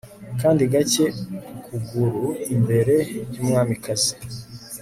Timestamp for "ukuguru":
1.77-2.25